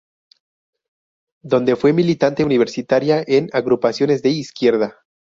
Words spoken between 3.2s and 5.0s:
en agrupaciones de izquierda.